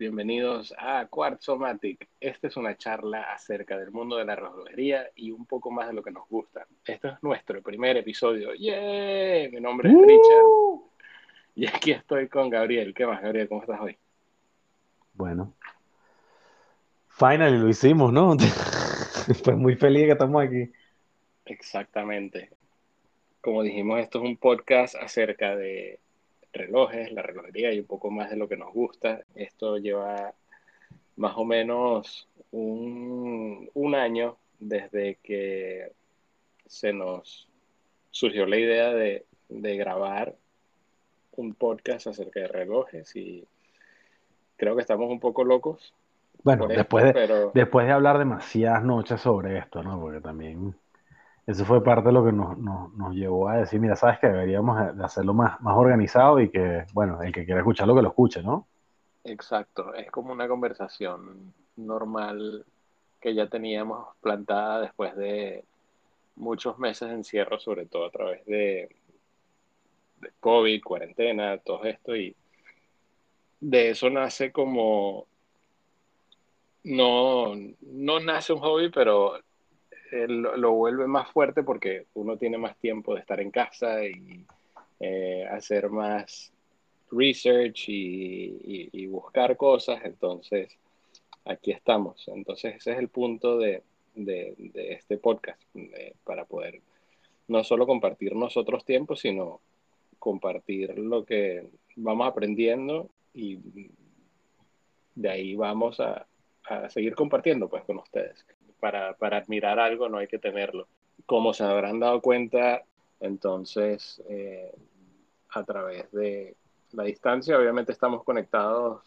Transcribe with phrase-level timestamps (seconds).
[0.00, 2.08] bienvenidos a Quartzomatic.
[2.18, 5.92] Esta es una charla acerca del mundo de la relojería y un poco más de
[5.92, 6.66] lo que nos gusta.
[6.86, 8.54] Este es nuestro primer episodio.
[8.54, 9.50] ¡Yeah!
[9.52, 10.46] Mi nombre es Richard
[11.54, 12.94] y aquí estoy con Gabriel.
[12.94, 13.46] ¿Qué más, Gabriel?
[13.46, 13.98] ¿Cómo estás hoy?
[15.12, 15.52] Bueno,
[17.10, 18.36] finally lo hicimos, ¿no?
[19.44, 20.72] Pues muy feliz que estamos aquí.
[21.44, 22.48] Exactamente.
[23.42, 26.00] Como dijimos, esto es un podcast acerca de
[26.52, 29.22] relojes, la relojería y un poco más de lo que nos gusta.
[29.34, 30.32] Esto lleva
[31.16, 35.92] más o menos un, año desde que
[36.66, 37.48] se nos
[38.10, 40.34] surgió la idea de, grabar
[41.36, 43.44] un podcast acerca de relojes y
[44.56, 45.92] creo que estamos un poco locos.
[46.42, 50.00] Bueno, después, de, después de hablar demasiadas noches sobre esto, ¿no?
[50.00, 50.74] Porque también
[51.46, 55.34] eso fue parte de lo que nos, llevó a decir, mira, sabes que deberíamos hacerlo
[55.34, 58.66] más, más organizado y que, bueno, el que quiera escucharlo, que lo escuche, ¿no?
[59.24, 62.64] Exacto, es como una conversación normal
[63.20, 65.64] que ya teníamos plantada después de
[66.36, 68.88] muchos meses de encierro, sobre todo a través de,
[70.20, 72.34] de COVID, cuarentena, todo esto, y
[73.60, 75.26] de eso nace como,
[76.84, 79.38] no, no nace un hobby, pero
[80.12, 84.44] lo, vuelve más fuerte porque uno tiene más tiempo de estar en casa y
[84.98, 86.52] eh, hacer más
[87.10, 90.00] research y, buscar cosas.
[90.04, 90.76] Entonces,
[91.44, 92.26] aquí estamos.
[92.28, 93.82] Entonces, ese es el punto de,
[94.74, 95.62] este podcast,
[96.24, 96.80] para poder
[97.48, 99.60] no solo compartir nosotros tiempo, sino
[100.18, 103.58] compartir lo que vamos aprendiendo y
[105.14, 106.26] de ahí vamos a,
[106.64, 108.44] a seguir compartiendo pues con ustedes
[108.80, 110.86] para, admirar algo no hay que tenerlo.
[111.26, 112.82] Como se habrán dado cuenta,
[113.20, 114.72] entonces, eh,
[115.50, 116.56] a través de
[116.92, 119.02] la distancia, obviamente estamos conectados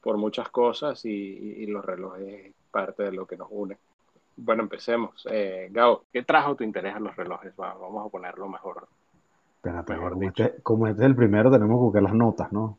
[0.00, 3.76] por muchas cosas y, los relojes es parte de lo que nos une.
[4.36, 5.26] Bueno, empecemos.
[5.30, 7.54] Eh, Gao, ¿qué trajo tu interés a los relojes?
[7.56, 8.88] vamos a ponerlo mejor.
[9.56, 12.78] Espérate, mejor como, este, como este es el primero, tenemos que buscar las notas, ¿no?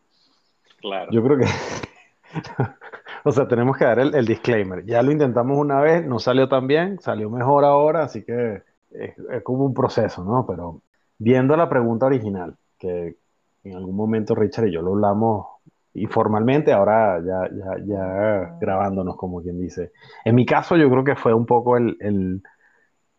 [0.81, 1.11] Claro.
[1.11, 1.45] Yo creo que
[3.25, 4.85] O sea, tenemos que dar el, disclaimer.
[4.85, 9.43] Ya lo intentamos una vez, no salió tan bien, salió mejor ahora, así que es,
[9.43, 10.45] como un proceso, ¿no?
[10.45, 10.81] Pero
[11.17, 13.15] viendo la pregunta original, que
[13.63, 15.47] en algún momento Richard y yo lo hablamos
[15.93, 19.91] informalmente, ahora ya, ya, ya grabándonos, como quien dice.
[20.25, 21.95] En mi caso, yo creo que fue un poco el,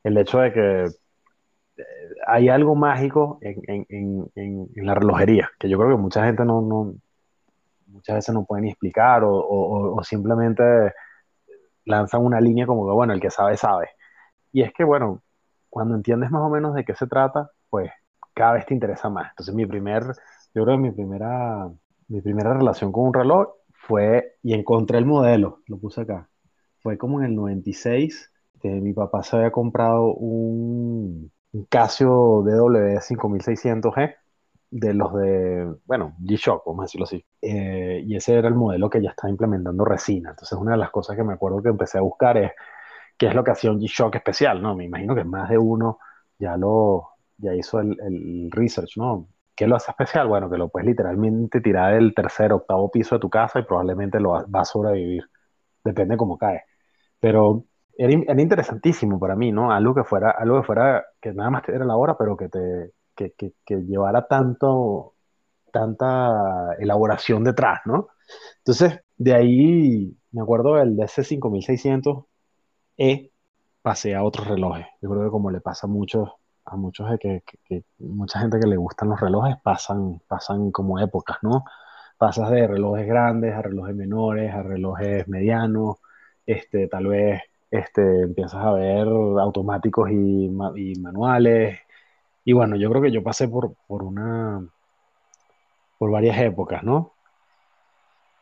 [0.03, 1.85] el, hecho de que eh,
[2.27, 6.45] hay algo mágico en, en, en, en, la relojería, que yo creo que mucha gente
[6.45, 6.95] no, no,
[7.95, 10.93] muchas veces no pueden explicar o, simplemente
[11.85, 13.91] lanzan una línea como que, bueno, el que sabe, sabe.
[14.53, 15.23] Y es que, bueno,
[15.71, 17.91] cuando entiendes más o menos de qué se trata, pues
[18.35, 19.31] cada vez te interesa más.
[19.31, 20.05] Entonces, mi primer,
[20.55, 21.71] yo creo que mi primera,
[22.09, 26.29] mi primera relación con un reloj fue, y encontré el modelo, lo puse acá,
[26.81, 32.99] fue como en el 96, que mi papá se había comprado un, un Casio DW
[33.01, 34.17] 5600G
[34.75, 37.25] de los de, bueno, G-Shock, vamos a decirlo así.
[37.41, 40.31] Eh, y ese era el modelo que ya estaba implementando resina.
[40.31, 42.53] Entonces, una de las cosas que me acuerdo que empecé a buscar es
[43.17, 44.75] qué es lo que hacía un G-Shock especial, ¿no?
[44.75, 45.99] Me imagino que más de uno
[46.39, 49.29] ya lo, ya hizo el, el research, ¿no?
[49.55, 50.27] ¿Qué lo hace especial?
[50.29, 54.19] Bueno, que lo puedes literalmente tirar del tercer, octavo piso de tu casa y probablemente
[54.19, 55.25] lo va, a sobrevivir.
[55.85, 56.65] Depende cómo cae.
[57.21, 59.73] Pero era, era, interesantísimo para mí, ¿no?
[59.73, 62.49] Algo que fuera, algo que fuera, que nada más te diera la hora, pero que
[62.49, 63.53] te, que, que,
[63.83, 65.15] llevara tanto,
[65.73, 68.09] tanta elaboración detrás, ¿no?
[68.59, 73.31] Entonces, de ahí, me acuerdo del DC5600E,
[73.83, 74.87] pasé a otros relojes.
[75.01, 76.31] Yo creo que como le pasa a muchos,
[76.65, 80.99] a muchos de que, que, mucha gente que le gustan los relojes, pasan, pasan como
[81.01, 81.65] épocas, ¿no?
[82.19, 85.99] Pasas de relojes grandes a relojes menores, a relojes medianos,
[86.47, 90.49] este, tal vez este, empiezas a ver automáticos y
[91.01, 91.79] manuales,
[92.45, 94.67] y bueno, yo creo que yo pasé por, por una,
[95.99, 97.13] por varias épocas, ¿no?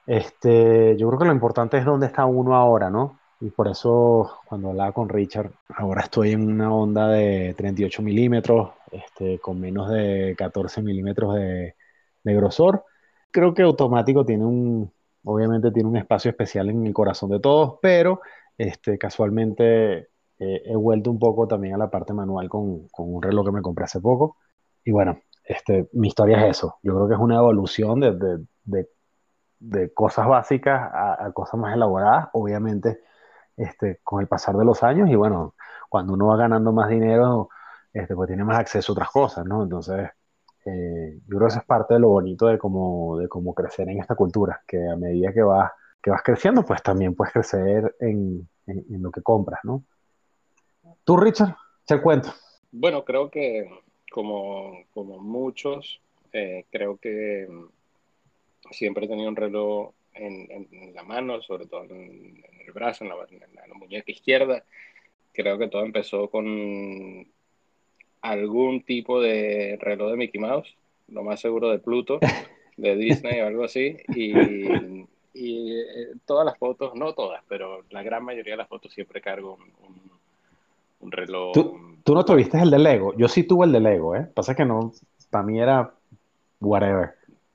[0.06, 3.20] Este, yo creo que lo importante es dónde está uno ahora, ¿no?
[3.40, 8.70] Y por eso cuando hablaba con Richard, ahora estoy en una onda de 38 milímetros,
[8.90, 11.74] este, con menos de 14 milímetros de,
[12.22, 12.84] de grosor.
[13.30, 14.92] Creo que automático tiene un,
[15.24, 18.20] obviamente tiene un espacio especial en el corazón de todos, pero
[18.58, 20.08] este, casualmente
[20.64, 23.62] he vuelto un poco también a la parte manual con, con, un reloj que me
[23.62, 24.36] compré hace poco.
[24.84, 26.78] Y bueno, este, mi historia es eso.
[26.82, 28.88] Yo creo que es una evolución de, de,
[29.58, 33.00] de, cosas básicas a, cosas más elaboradas, obviamente
[33.56, 35.08] este, con el pasar de los años.
[35.10, 35.54] Y bueno,
[35.88, 37.48] cuando uno va ganando más dinero,
[37.92, 39.62] este, pues tiene más acceso a otras cosas, ¿no?
[39.62, 40.10] Entonces,
[40.64, 43.88] eh, yo creo que eso es parte de lo bonito de cómo, de cómo crecer
[43.88, 45.72] en esta cultura, que a medida que vas,
[46.02, 49.84] que vas creciendo, pues también puedes crecer en, en, lo que compras, ¿no?
[51.04, 51.56] Tú, Richard,
[51.86, 52.32] te cuento.
[52.70, 53.68] Bueno, creo que
[54.10, 56.00] como, como muchos,
[56.32, 57.48] eh, creo que
[58.70, 63.10] siempre he tenido un reloj en, en, la mano, sobre todo en, el brazo, en
[63.10, 64.64] la, en la muñeca izquierda.
[65.32, 67.26] Creo que todo empezó con
[68.20, 70.74] algún tipo de reloj de Mickey Mouse,
[71.08, 72.20] lo más seguro de Pluto,
[72.76, 74.32] de Disney o algo así, y,
[75.34, 79.20] y eh, todas las fotos, no todas, pero la gran mayoría de las fotos siempre
[79.20, 80.01] cargo un, un,
[81.10, 81.52] reloj.
[81.52, 83.14] ¿Tú, ¿Tú, no tuviste el de Lego?
[83.16, 84.28] Yo sí tuve el de Lego, ¿eh?
[84.34, 84.92] Pasa que no,
[85.30, 85.92] para mí era
[86.60, 87.14] whatever.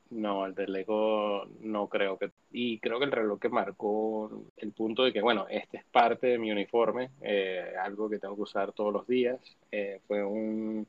[0.10, 2.32] No, el de Lego no creo que.
[2.52, 6.28] Y creo que el reloj que marcó el punto de que, bueno, este es parte
[6.28, 9.40] de mi uniforme, eh, algo que tengo que usar todos los días,
[9.72, 10.88] eh, fue un,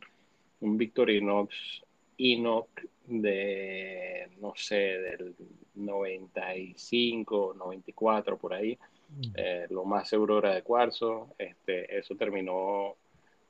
[0.61, 1.83] un Victorinox
[2.19, 2.69] Inox
[3.07, 5.35] de, no sé, del
[5.75, 8.79] 95, 94, por ahí.
[9.35, 11.35] Eh, lo más seguro era de cuarzo.
[11.39, 12.97] Este, eso terminó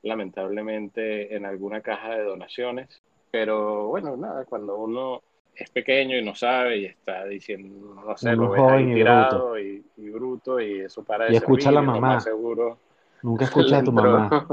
[0.03, 3.03] lamentablemente en alguna caja de donaciones.
[3.31, 5.23] Pero bueno, nada, cuando uno
[5.55, 9.85] es pequeño y no sabe y está diciendo, no sé, lo ves ahí tirado y,
[9.97, 12.21] bruto y eso para Y escucha a la mamá.
[12.21, 12.79] Seguro,
[13.23, 14.47] Nunca escucha a tu mamá.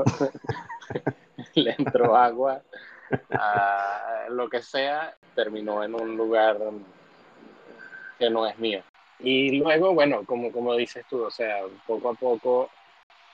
[1.56, 2.62] le entró agua,
[3.31, 6.57] a lo que sea, terminó en un lugar
[8.18, 8.81] que no es mío.
[9.20, 12.70] Y luego, bueno, como, como dices tú, o sea, poco a poco,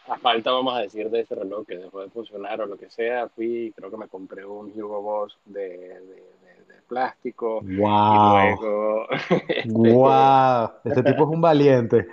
[0.07, 2.89] a falta, vamos a decir, de ese reloj que dejó de funcionar o lo que
[2.89, 5.99] sea, fui, creo que me compré un Hugo Boss de
[6.91, 7.61] plástico.
[7.61, 7.63] ¡Wow!
[7.63, 7.79] Y
[8.59, 9.07] luego,
[10.83, 12.07] este, Este tipo es un valiente.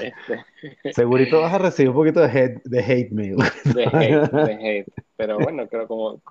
[0.00, 3.36] Este, Segurito vas a recibir un poquito de hate, de hate mail.
[3.64, 4.92] De hate, de hate.
[5.16, 6.22] Pero bueno, creo como,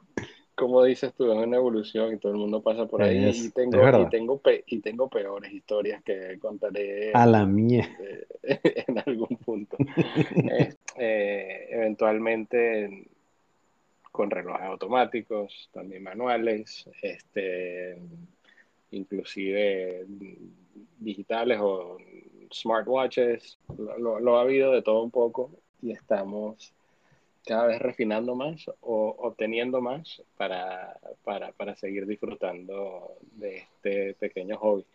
[0.59, 3.29] como dices tú, es una evolución y todo el mundo pasa por ahí.
[3.29, 7.13] y, tengo, y, tengo y tengo peores historias que contaré.
[7.13, 7.89] A la mía.
[8.43, 9.77] en algún punto.
[10.97, 13.07] eh, eventualmente
[14.11, 17.97] con relojes automáticos, también manuales, este,
[18.91, 20.05] inclusive
[20.99, 21.97] digitales o
[22.53, 23.57] smartwatches.
[23.97, 25.51] Lo, lo, ha habido de todo un poco
[25.81, 26.73] y estamos
[27.45, 34.57] cada vez refinando más o obteniendo más para, para, para seguir disfrutando de este pequeño
[34.57, 34.85] hobby.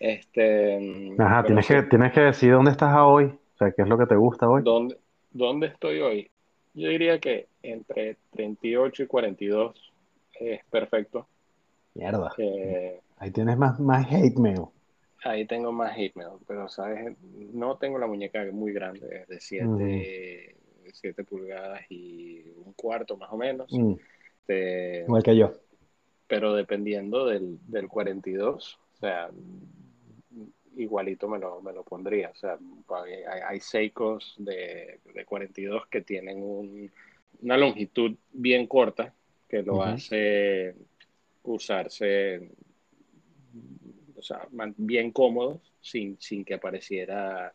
[0.00, 3.98] Este, Ajá, tienes, que, tienes que decir dónde estás hoy, o sea, qué es lo
[3.98, 4.62] que te gusta hoy.
[4.62, 4.96] ¿Dónde,
[5.32, 6.30] dónde estoy hoy?
[6.74, 9.92] Yo diría que entre 38 y 42
[10.38, 11.26] es perfecto.
[11.94, 12.32] Mierda.
[13.16, 14.66] ahí tienes más, más hate mail.
[15.24, 17.16] Ahí tengo más hate mail, pero sabes,
[17.52, 20.57] no tengo la muñeca muy grande, de 7
[20.92, 23.72] 7 pulgadas y un cuarto más o menos.
[23.72, 23.94] Mm.
[25.04, 25.52] Igual que yo.
[26.26, 29.30] Pero dependiendo del, del 42, o sea,
[30.76, 32.30] igualito me lo, me lo pondría.
[32.30, 32.58] O sea,
[33.04, 36.90] hay, hay Seikos de, de 42 que tienen un,
[37.42, 39.14] una longitud bien corta
[39.48, 40.74] que lo hace
[41.42, 42.50] usarse
[44.18, 47.52] o sea, bien cómodos sin, sin que apareciera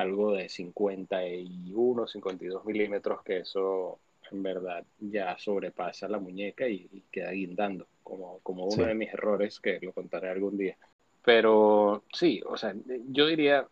[0.00, 3.98] algo de 51, 52 milímetros, que eso
[4.30, 9.60] en verdad ya sobrepasa la muñeca y, queda guindando, como, como uno de mis errores
[9.60, 10.76] que lo contaré algún día.
[11.24, 12.74] Pero sí, o sea,
[13.08, 13.66] yo diría,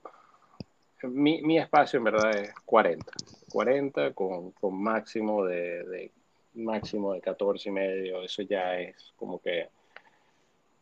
[1.02, 3.12] mi, mi espacio en verdad es 40.
[3.50, 6.12] 40 con, con máximo de, de,
[6.54, 8.22] máximo de 14 y medio.
[8.22, 9.68] Eso ya es como que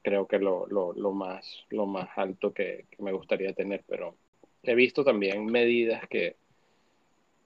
[0.02, 3.84] creo que lo, lo, lo más, lo más alto que, que, me gustaría tener.
[3.86, 4.16] Pero
[4.64, 6.36] he visto también medidas que,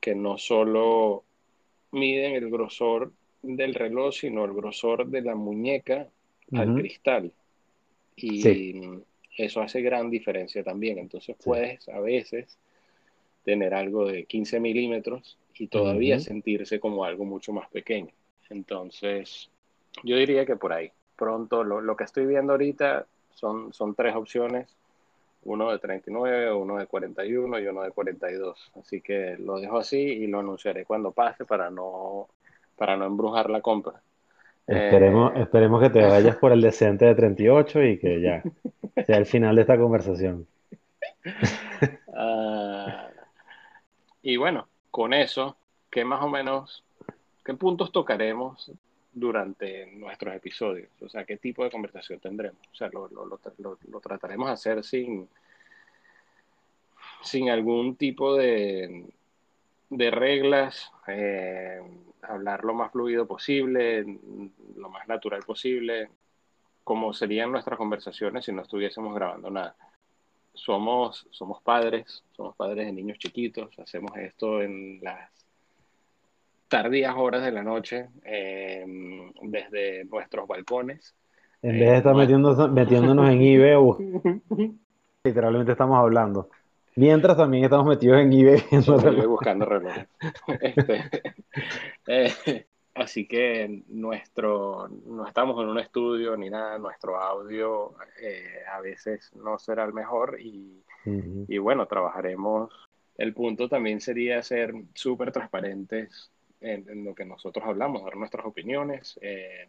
[0.01, 1.25] que no solo
[1.93, 6.09] miden el grosor del reloj, sino el grosor de la muñeca
[6.53, 7.33] al cristal.
[8.17, 8.81] Y
[9.37, 10.99] eso hace gran diferencia también.
[10.99, 12.59] Entonces puedes a veces
[13.45, 18.13] tener algo de 15 milímetros y todavía sentirse como algo mucho más pequeño.
[18.51, 19.51] Entonces,
[20.05, 20.91] yo diría que por ahí.
[21.17, 24.69] Pronto, lo, lo, que estoy viendo ahorita son, son tres opciones,
[25.49, 28.73] uno de 39, uno de 41 y uno de 42.
[28.79, 32.29] Así que lo dejo así y lo anunciaré cuando pase para no,
[32.77, 34.01] para no embrujar la compra.
[34.67, 38.43] Esperemos, eh, esperemos que te vayas por el decente de 38 y que ya
[39.07, 40.47] sea el final de esta conversación.
[42.07, 43.09] Uh,
[44.23, 45.57] y bueno, con eso,
[45.91, 46.85] ¿qué más o menos,
[47.43, 48.71] qué puntos tocaremos
[49.19, 50.91] durante nuestros episodios?
[51.01, 52.61] O sea, ¿qué tipo de conversación tendremos?
[52.73, 55.29] O sea, lo, lo, lo, lo trataremos de hacer sin,
[57.23, 59.07] sin algún tipo de,
[59.91, 61.81] de reglas, eh,
[62.23, 64.05] hablar lo más fluido posible,
[64.77, 66.11] lo más natural posible,
[66.85, 69.77] como serían nuestras conversaciones si no estuviésemos grabando nada.
[70.55, 75.31] Somos, somos padres, somos padres de niños chiquitos, hacemos esto en las
[76.69, 81.15] tardías horas de la noche, em, desde nuestros balcones.
[81.63, 84.75] En vez de estar metiéndonos, metiéndonos en eBay,
[85.25, 86.51] literalmente estamos hablando.
[86.95, 89.27] Mientras también estamos metidos en eBay.
[89.27, 90.07] buscando relojes.
[92.07, 98.63] Este, eh, así que nuestro, no estamos en un estudio ni nada, nuestro audio eh,
[98.73, 102.71] a veces no será el mejor y, y bueno, trabajaremos.
[103.17, 109.19] El punto también sería ser súper transparentes en, lo que nosotros hablamos, dar nuestras opiniones.
[109.23, 109.69] Eh,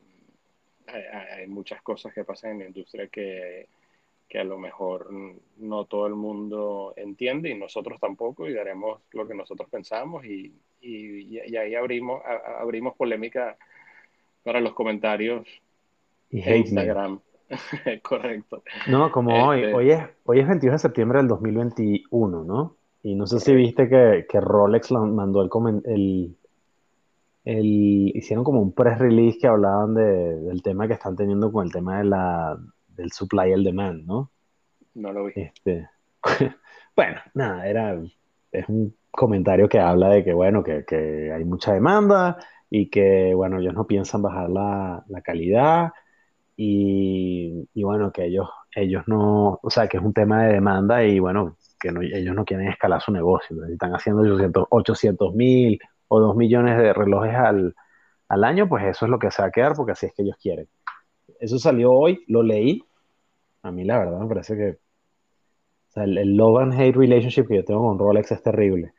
[0.88, 1.04] hay,
[1.42, 3.68] hay, muchas cosas que pasan en la industria que
[4.30, 5.10] que a lo mejor
[5.58, 10.54] no todo el mundo entiende y nosotros tampoco y daremos lo que nosotros pensamos y,
[10.82, 12.22] y, ahí abrimos,
[12.60, 13.58] abrimos polémica
[14.44, 15.48] para los comentarios
[16.30, 17.20] y en Instagram.
[18.04, 18.62] Correcto.
[18.88, 22.76] No, como hoy, este hoy es, hoy es 22 de septiembre del 2021, ¿no?
[23.02, 25.50] Y no sé si viste que, que Rolex mandó el,
[25.86, 26.38] el,
[27.46, 31.66] el, hicieron como un press release que hablaban de, del tema que están teniendo con
[31.66, 32.58] el tema de la
[32.90, 34.32] del supply y el demand, ¿no?
[34.94, 35.34] No lo vi.
[35.36, 35.88] Este,
[36.96, 38.02] bueno, nada, era,
[38.52, 42.38] es un comentario que habla de que, bueno, que, hay mucha demanda
[42.70, 45.92] y que, bueno, ellos no piensan bajar la, calidad
[46.58, 51.04] y, y, bueno, que ellos, ellos no, o sea, que es un tema de demanda
[51.06, 54.22] y, bueno, que ellos no quieren escalar su negocio, están haciendo
[54.70, 55.80] 800 mil
[56.10, 57.76] o 2 millones de relojes al,
[58.28, 60.24] al año, pues eso es lo que se va a quedar porque así es que
[60.24, 60.68] ellos quieren.
[61.40, 62.84] Eso salió hoy, lo leí
[63.62, 64.78] a mí la verdad me parece que
[65.96, 68.94] el, love and hate relationship que yo tengo con Rolex es terrible.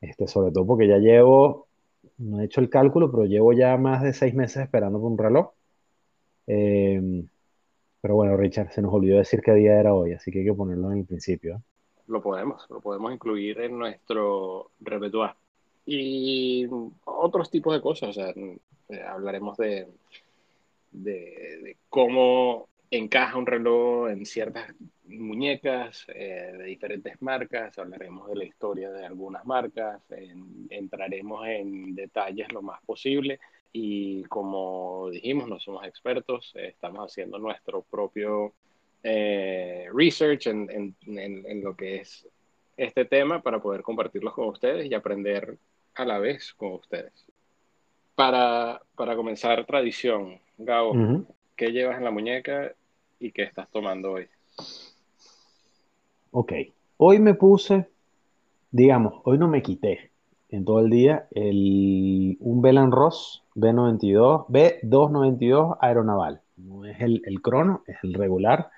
[0.00, 1.68] Este, sobre todo porque ya llevo,
[2.18, 5.18] no he hecho el cálculo, pero llevo ya más de seis meses esperando por un
[5.18, 5.52] reloj.
[6.46, 7.26] Em,
[8.00, 10.52] pero bueno, Richard, se nos olvidó decir qué día era hoy, así que hay que
[10.52, 11.62] ponerlo en el principio.
[12.08, 15.34] Lo podemos, lo podemos incluir en nuestro repertoire.
[15.84, 16.66] Y
[17.04, 19.88] otros tipos de cosas, o sea, eh, hablaremos de,
[20.92, 24.72] de cómo encaja un reloj en ciertas
[25.06, 30.02] muñecas eh, de diferentes marcas, hablaremos de la historia de algunas marcas,
[30.68, 33.40] entraremos en detalles lo más posible.
[33.72, 38.52] Y como dijimos, no somos expertos, estamos haciendo nuestro propio
[39.02, 40.94] eh, research en,
[41.62, 42.28] lo que es
[42.76, 45.56] este tema para poder compartirlos con ustedes y aprender
[45.94, 47.12] a la vez con ustedes.
[48.14, 52.74] Para, para comenzar, tradición, Gabo, ¿qué llevas en la muñeca
[53.22, 54.26] y qué estás tomando hoy.
[56.32, 56.52] Ok,
[56.96, 57.88] hoy me puse,
[58.70, 60.10] digamos, hoy no me quité
[60.48, 66.42] en todo el día el, un Belan Ross B92, B292 aeronaval.
[66.56, 68.70] No es el, el crono, es el regular.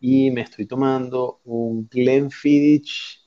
[0.00, 3.20] Y me estoy tomando un Glenfiddich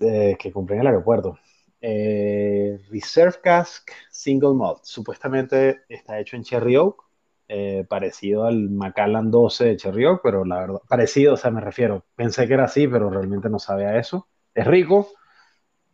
[0.00, 1.38] eh, que compré en el aeropuerto.
[1.80, 4.80] Eh, Reserve Cask Single Malt.
[4.84, 7.06] Supuestamente está hecho en Cherry Oak
[7.48, 12.04] eh, parecido al Macallan 12 de Cherry pero la verdad, parecido, o sea, me refiero,
[12.16, 14.26] pensé que era así, pero realmente no sabe a eso.
[14.52, 15.08] Es rico,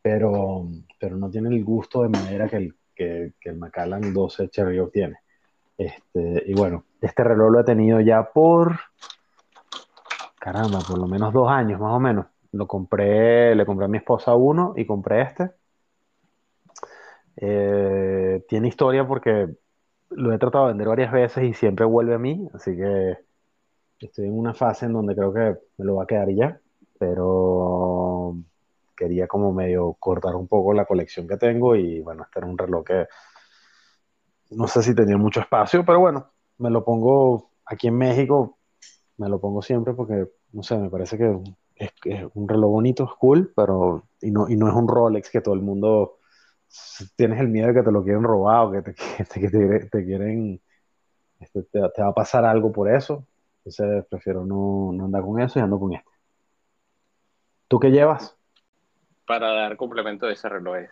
[0.01, 0.67] pero,
[0.99, 4.91] pero no tiene el gusto de manera que el, que, el Macallan 12 de Cherry
[4.91, 5.19] tiene.
[5.77, 8.79] Este, y bueno, este reloj lo he tenido ya por,
[10.39, 12.27] caramba, por lo menos dos años más o menos.
[12.53, 15.51] Lo compré, le compré a mi esposa uno y compré este.
[17.37, 19.49] Eh, tiene historia porque
[20.11, 23.17] lo he tratado de vender varias veces y siempre vuelve a mí, así que
[24.01, 26.61] estoy en una fase en donde creo que me lo va a quedar ya,
[26.99, 28.37] pero
[28.97, 32.59] quería como medio cortar un poco la colección que tengo y bueno, este era un
[32.59, 33.07] reloj que
[34.51, 38.59] no sé si tenía mucho espacio, pero bueno, me lo pongo aquí en México,
[39.17, 41.39] me lo pongo siempre porque, no sé, me parece que
[41.77, 45.31] es, es un reloj bonito, es cool, pero y no, y no es un Rolex
[45.31, 46.19] que todo el mundo
[47.17, 48.93] tienes el miedo de que te lo quieren robar o que te,
[49.91, 50.61] te, quieren,
[51.41, 53.27] este, te, va a pasar algo por eso.
[53.59, 56.11] Entonces prefiero no, no andar con eso y ando con este.
[57.69, 58.37] ¿Tú qué llevas?
[59.27, 60.91] Para dar complemento de ese reloj es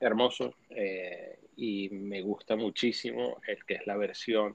[0.00, 4.54] hermoso eh, y me gusta muchísimo el que es la versión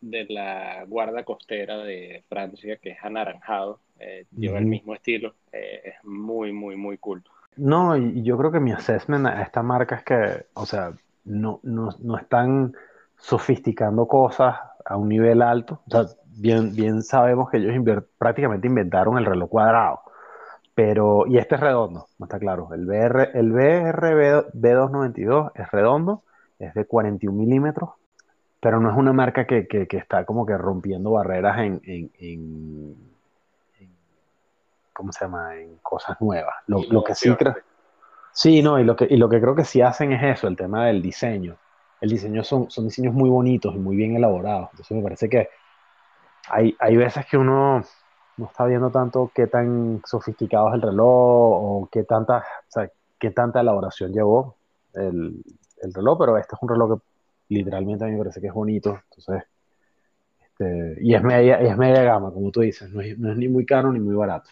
[0.00, 5.82] de la guarda costera de Francia que es anaranjado, eh, lleva el mismo estilo, eh,
[5.84, 7.22] es muy, muy, muy cool.
[7.56, 10.92] No, y yo creo que mi assessment a esta marca es que, o sea,
[11.24, 12.74] no, no, no están
[13.18, 15.82] sofisticando cosas a un nivel alto.
[15.86, 17.74] O sea, bien, bien sabemos que ellos
[18.18, 20.00] prácticamente inventaron el reloj cuadrado,
[20.74, 22.70] Pero, y este es redondo, no está claro.
[22.74, 26.24] El BR, el BR B292 es redondo,
[26.58, 27.90] es de 41 milímetros,
[28.60, 32.12] pero no es una marca que, que, que está como que rompiendo barreras en, en,
[32.18, 33.11] en,
[34.92, 35.56] ¿cómo se llama?
[35.56, 36.54] En cosas nuevas.
[36.66, 37.56] Lo, lo que sí creo,
[38.32, 40.56] sí, no, y lo que, y lo que creo que sí hacen es eso, el
[40.56, 41.56] tema del diseño.
[42.00, 44.70] El diseño son, son diseños muy bonitos y muy bien elaborados.
[44.72, 45.48] Entonces me parece que
[46.48, 47.82] hay, hay veces que uno
[48.36, 52.90] no está viendo tanto qué tan sofisticado es el reloj o qué tanta, o sea,
[53.18, 54.56] qué tanta elaboración llevó
[54.94, 55.42] el,
[55.82, 58.52] el, reloj, pero este es un reloj que literalmente a mí me parece que es
[58.52, 59.44] bonito, entonces,
[60.42, 63.48] este, y es media, es media gama, como tú dices, no es, no es, ni
[63.48, 64.50] muy caro ni muy barato.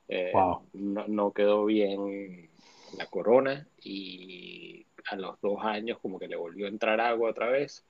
[0.07, 0.67] Eh, wow.
[0.75, 2.51] no, no, quedó bien
[2.99, 7.49] la corona y a los dos años como que le volvió a entrar agua otra
[7.49, 7.85] vez,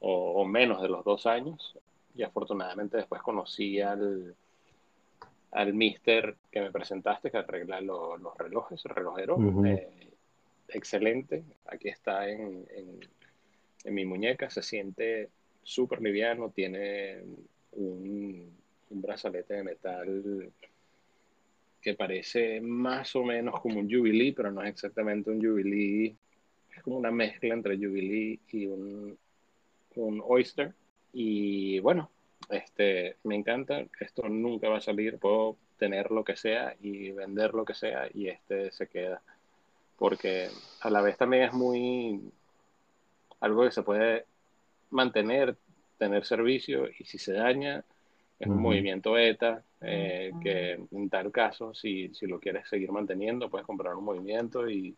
[0.00, 1.78] o, o menos de los dos años.
[2.14, 4.34] Y afortunadamente después conocí al,
[5.52, 9.36] al mister que me presentaste, que arregla lo, los relojes, el relojero.
[9.36, 9.68] Uh -huh.
[9.68, 9.88] eh,
[10.68, 11.44] excelente.
[11.66, 13.00] Aquí está en, en,
[13.84, 14.50] en, mi muñeca.
[14.50, 15.28] Se siente
[15.62, 16.50] súper liviano.
[16.50, 17.22] Tiene
[17.72, 18.52] un,
[18.90, 20.52] un, brazalete de metal
[21.80, 26.16] que parece más o menos como un Jubilee, pero no es exactamente un Jubilee.
[26.80, 29.18] Es como una mezcla entre Jubilee y un,
[29.96, 30.72] un Oyster.
[31.12, 32.08] Y bueno,
[32.48, 37.52] este, me encanta, esto nunca va a salir, puedo tener lo que sea y vender
[37.52, 39.20] lo que sea y este se queda.
[39.98, 40.48] Porque
[40.80, 42.18] a la vez también es muy
[43.40, 44.24] algo que se puede
[44.88, 45.56] mantener,
[45.98, 47.84] tener servicio y si se daña
[48.38, 48.60] es un uh -huh.
[48.60, 53.94] movimiento ETA eh, que en tal caso si, si lo quieres seguir manteniendo puedes comprar
[53.94, 54.96] un movimiento y,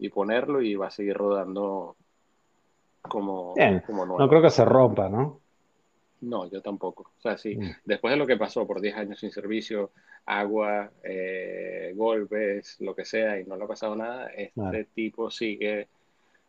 [0.00, 1.94] y ponerlo y va a seguir rodando
[3.02, 3.82] como, Bien.
[3.86, 4.18] como nuevo.
[4.18, 5.40] No creo que se rompa, ¿no?
[6.22, 7.10] No, yo tampoco.
[7.18, 7.76] O sea, sí, mm.
[7.84, 9.90] después de lo que pasó por 10 años sin servicio,
[10.26, 14.84] agua, eh, golpes, lo que sea, y no le ha pasado nada, este vale.
[14.94, 15.88] tipo sigue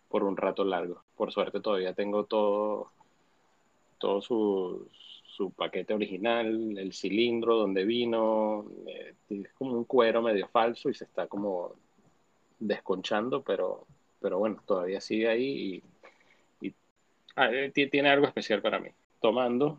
[0.10, 1.04] por un rato largo.
[1.16, 2.90] Por suerte todavía tengo todo,
[3.98, 4.88] todo su,
[5.26, 10.94] su paquete original, el cilindro donde vino, eh, es como un cuero medio falso y
[10.94, 11.76] se está como
[12.62, 13.86] desconchando, pero,
[14.22, 15.84] pero bueno, todavía sigue ahí
[16.62, 16.76] y, y
[17.36, 19.78] ah, eh, tiene algo especial para mí tomando,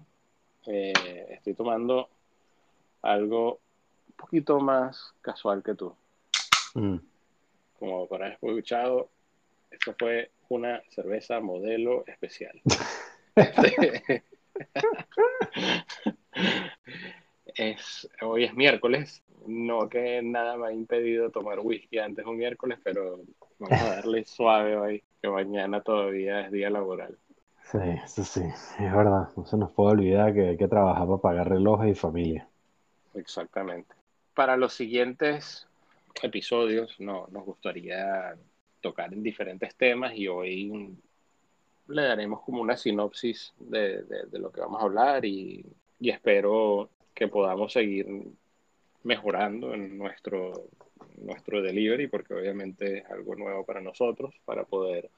[0.67, 0.93] eh,
[1.31, 2.09] estoy tomando
[3.03, 3.61] algo
[4.09, 5.95] un poquito más casual que tú.
[6.75, 6.97] Mm.
[7.79, 9.09] Como para haber escuchado,
[9.71, 12.61] esto fue una cerveza modelo especial.
[17.55, 22.79] es, hoy es miércoles, no que nada me ha impedido tomar whisky antes un miércoles,
[22.83, 23.21] pero
[23.59, 27.17] vamos a darle suave hoy, que mañana todavía es día laboral.
[27.71, 29.29] Sí, eso sí, es verdad.
[29.37, 32.49] No se nos puede olvidar que hay que trabajar para pagar relojes y familia.
[33.15, 33.95] Exactamente.
[34.35, 35.67] Para los siguientes
[36.23, 38.37] episodios no, nos gustaría
[38.81, 40.97] tocar en diferentes temas y hoy
[41.89, 45.65] le daremos como una sinopsis de, de, de, lo que vamos a hablar y
[46.03, 48.07] y espero que podamos seguir
[49.05, 50.69] mejorando en nuestro,
[51.19, 55.11] nuestro delivery, porque obviamente es algo nuevo para nosotros, para poder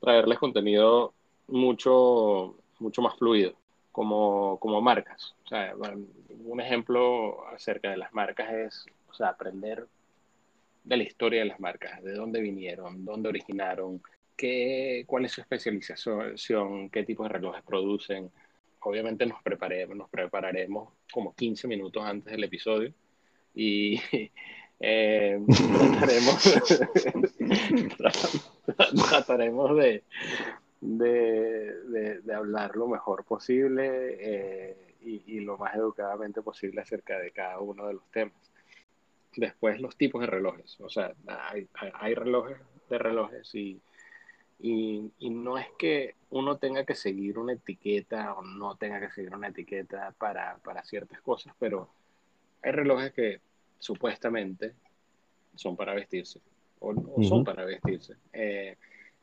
[0.00, 1.14] traerles contenido
[1.48, 3.54] mucho, mucho más fluido,
[3.92, 5.34] como, como marcas.
[5.44, 5.74] O sea,
[6.44, 9.86] un ejemplo acerca de las marcas es, o sea, aprender
[10.84, 14.02] de la historia de las marcas, de dónde vinieron, dónde originaron,
[14.36, 18.30] qué, cuál es su especialización, qué tipo de relojes producen.
[18.84, 22.92] Obviamente nos preparemos, nos prepararemos como 15 minutos antes del episodio
[23.54, 23.98] y
[24.80, 25.40] eh,
[29.08, 30.02] trataremos, de,
[30.80, 37.30] de, de, hablar lo mejor posible eh, y, y, lo más educadamente posible acerca de
[37.30, 38.34] cada uno de los temas.
[39.34, 42.58] Después los tipos de relojes, o sea, hay, hay relojes
[42.90, 43.80] de relojes y,
[44.58, 49.10] y, y, no es que uno tenga que seguir una etiqueta o no tenga que
[49.10, 51.90] seguir una etiqueta para, para ciertas cosas, pero
[52.62, 53.40] hay relojes que
[53.78, 54.74] supuestamente
[55.54, 56.40] son para vestirse
[56.80, 58.14] o, son para vestirse.
[58.32, 58.76] Eh,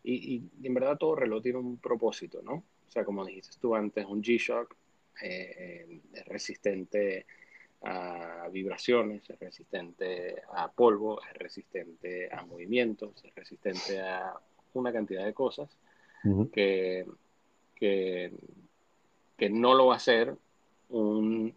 [0.04, 2.54] y, y, en verdad todo reloj tiene un propósito, ¿no?
[2.54, 4.76] O sea, como dijiste tú antes, un G-Shock
[5.22, 7.26] eh, es resistente
[7.84, 14.34] a vibraciones, es resistente a polvo, es resistente a movimientos, es resistente a
[14.74, 15.70] una cantidad de cosas
[16.54, 17.06] que,
[17.76, 18.32] que,
[19.38, 20.36] que, no lo va a hacer
[20.90, 21.54] un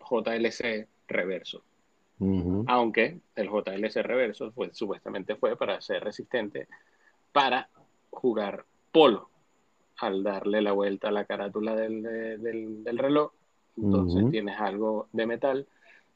[0.00, 1.62] JLC reverso.
[2.68, 6.68] Aunque el JLC reverso fue, supuestamente fue para ser resistente
[7.32, 7.68] para
[8.10, 9.28] jugar polo.
[9.98, 13.32] Al darle la vuelta a la carátula del, del, del reloj
[13.76, 15.66] entonces tienes algo de metal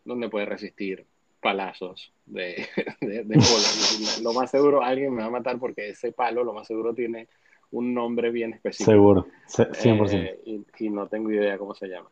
[0.04, 1.04] donde puedes resistir
[1.46, 2.66] palazos de,
[3.00, 4.22] de, polo.
[4.22, 7.28] lo más seguro, alguien me va a matar porque ese palo, lo más seguro, tiene
[7.70, 8.90] un nombre bien específico.
[8.90, 10.12] Seguro, 100%.
[10.12, 12.10] Eh, y, y, no tengo idea cómo se llama.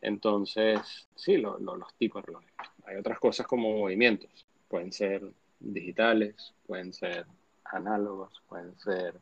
[0.00, 2.50] Entonces, sí, lo, los tipos de relojes.
[2.84, 4.44] Hay otras cosas como movimientos.
[4.66, 5.22] Pueden ser
[5.60, 7.24] digitales, pueden ser
[7.64, 9.14] análogos, pueden ser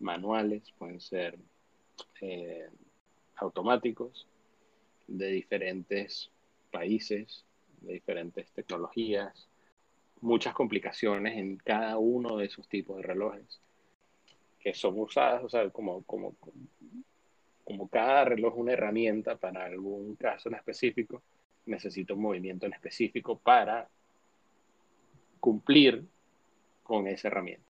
[0.00, 1.38] manuales, pueden ser
[2.22, 2.70] eh,
[3.36, 4.26] automáticos
[5.06, 6.30] de diferentes
[6.70, 7.44] países,
[7.86, 9.48] de diferentes tecnologías,
[10.20, 13.60] muchas complicaciones en cada uno de esos tipos de relojes
[14.64, 16.34] que son usadas, o sea, como, como,
[17.64, 21.22] como cada reloj es una herramienta para algún caso en específico,
[21.66, 23.86] necesita un movimiento en específico para
[25.38, 26.02] cumplir
[26.82, 27.64] con esa herramienta.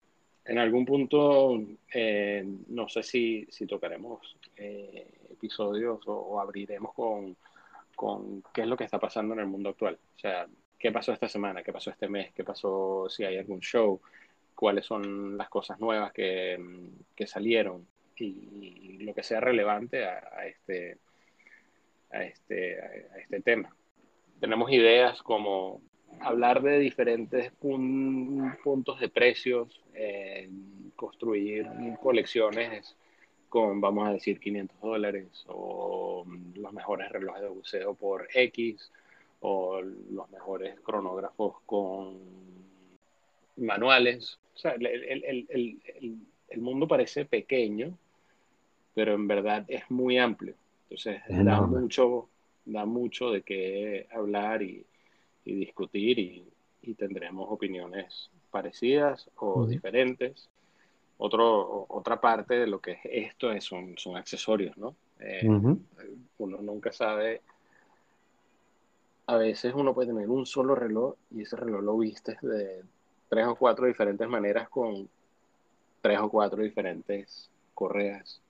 [0.45, 1.59] En algún punto,
[1.91, 7.35] eh, no sé si, si tocaremos eh, episodios o, abriremos con,
[7.95, 9.97] con, qué es lo que está pasando en el mundo actual.
[10.15, 13.59] O sea, qué pasó esta semana, qué pasó este mes, qué pasó si hay algún
[13.61, 14.01] show,
[14.55, 16.59] cuáles son las cosas nuevas que,
[17.15, 20.97] que salieron y, lo que sea relevante a, a, este,
[22.11, 23.75] a, este, a este tema.
[24.39, 25.81] Tenemos ideas como
[26.19, 30.49] hablar de diferentes puntos de precios, eh,
[30.95, 31.67] construir
[32.01, 32.95] colecciones
[33.53, 38.91] con, vamos a decir, 500 dólares o los mejores relojes de buceo por X
[39.41, 42.17] o los mejores cronógrafos con
[43.57, 44.39] manuales.
[44.55, 46.17] O sea, el, el, el,
[46.49, 47.95] el mundo parece pequeño,
[48.95, 50.55] pero en verdad es muy amplio.
[50.89, 52.29] Entonces, da mucho,
[52.65, 54.83] da mucho de qué hablar y,
[55.45, 56.43] y discutir y,
[56.81, 60.49] y, tendremos opiniones parecidas o diferentes.
[61.25, 64.93] Otro, otra parte de lo que es esto es, son, son accesorios, ¿no?
[65.21, 67.41] Eh, uno nunca sabe.
[69.27, 72.83] A veces uno puede tener un solo reloj y ese reloj lo viste de
[73.29, 75.07] tres o cuatro diferentes maneras con
[76.01, 78.41] tres o cuatro diferentes correas.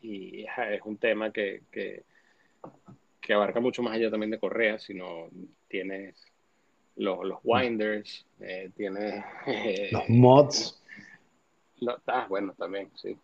[0.00, 2.04] Y es un tema que, que,
[3.20, 5.28] que abarca mucho más allá también de correas, sino
[5.68, 6.16] tienes
[6.96, 9.22] los, los winders, eh, tiene...
[9.46, 10.80] Eh, los mods.
[12.06, 13.18] Ah, bueno, también, sí.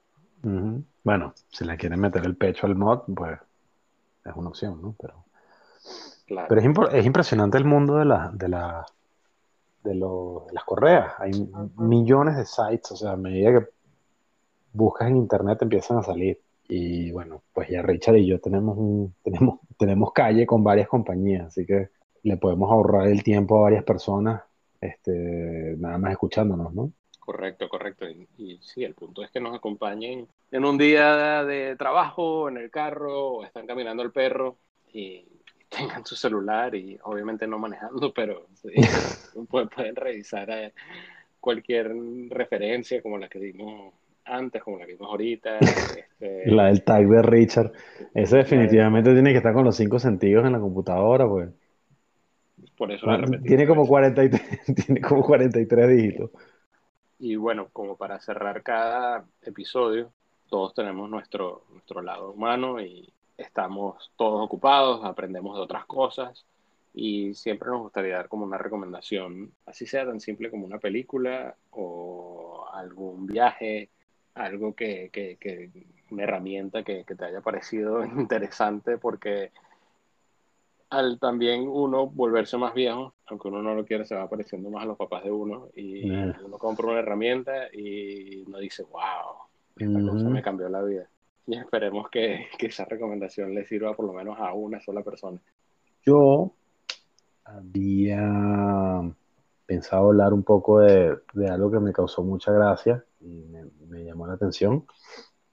[1.05, 3.39] Bueno, si le quieren meter el pecho al mod, pues
[4.25, 4.95] es una opción, ¿no?
[4.99, 5.25] Pero,
[6.49, 8.87] pero es, es, impresionante el mundo de, la, de, la,
[9.85, 11.13] de, lo, de las correas.
[11.19, 11.33] Hay
[11.77, 13.67] millones de sites, o sea, a medida que
[14.73, 16.41] buscas en internet empiezan a salir.
[16.69, 21.49] Y bueno, pues ya Richard y yo tenemos, un, tenemos, tenemos calle con varias compañías,
[21.49, 21.91] así que
[22.23, 24.43] le podemos ahorrar el tiempo a varias personas,
[24.81, 26.93] este, nada más escuchándonos, ¿no?
[27.31, 28.07] Correcto, correcto.
[28.38, 32.73] Y, sí, el punto es que nos acompañen en un día de trabajo, en el
[32.73, 34.57] carro, o están caminando el perro
[34.93, 35.25] y
[35.69, 38.49] tengan su celular y obviamente no manejando, pero
[39.49, 40.73] pueden revisar eh,
[41.38, 41.95] cualquier
[42.31, 45.59] referencia como la que dimos antes como la vimos ahorita.
[45.59, 47.71] Este, la del tag de Richard.
[48.12, 51.49] Ese definitivamente tiene que estar con los cinco sentidos en la computadora, pues.
[52.77, 53.07] Por eso
[53.45, 54.43] tiene como, 43,
[54.87, 56.31] tiene como 43 dígitos.
[57.21, 60.11] Y bueno, como para cerrar cada episodio,
[60.49, 66.47] todos tenemos nuestro, nuestro lado humano y estamos todos ocupados, aprendemos de otras cosas
[66.95, 71.55] y siempre nos gustaría dar como una recomendación, así sea tan simple como una película
[71.73, 73.91] o algún viaje,
[74.35, 75.71] algo que, que, que
[76.11, 79.53] una herramienta que, que, te haya parecido interesante porque
[80.90, 84.83] al también uno volverse más viejo, aunque uno no lo quiera, se va pareciendo más
[84.83, 90.11] a los papás de uno y uno compra una herramienta y uno dice, wow, esta
[90.11, 91.09] cosa me cambió la vida.
[91.46, 95.40] Y esperemos que, que esa recomendación le sirva por lo menos a una sola persona.
[96.05, 96.53] Yo
[97.44, 99.03] había
[99.66, 101.16] pensado hablar un poco de,
[101.48, 103.44] algo que me causó mucha gracia y
[103.88, 104.85] me, llamó la atención.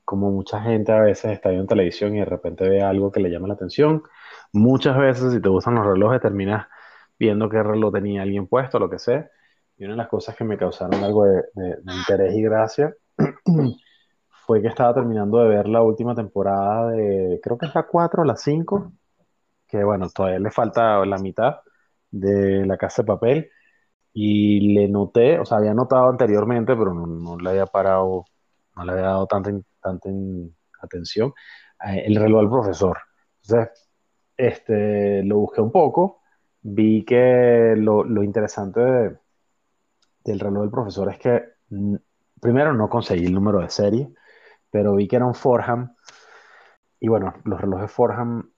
[0.06, 3.30] Como mucha gente a veces está viendo televisión y de repente ve algo que le
[3.30, 4.04] llama la atención.
[4.54, 6.68] Muchas veces, si te gustan los relojes, terminas
[7.20, 9.30] viendo qué reloj tenía alguien puesto, lo que sea.
[9.78, 11.44] Y una de las cosas que me causaron algo de,
[11.86, 12.96] interés y gracia
[14.46, 18.24] fue que estaba terminando de ver la última temporada de, creo que es la 4
[18.24, 18.92] o la 5,
[19.68, 21.58] que bueno, todavía le falta la mitad
[22.12, 23.52] de La Casa de Papel
[24.14, 28.26] y le noté, o sea, había notado anteriormente, pero no, le había parado,
[28.76, 30.10] no le había dado tanta, tanta
[30.82, 31.34] atención,
[31.88, 32.98] eh, el reloj del profesor.
[33.44, 33.87] Entonces,
[34.38, 36.22] este, lo busqué un poco,
[36.62, 38.80] vi que lo, interesante
[40.24, 41.44] del reloj del profesor es que,
[42.40, 44.14] primero, no conseguí el número de serie,
[44.70, 45.96] pero vi que era un Forham,
[47.00, 48.52] y bueno, los relojes Forham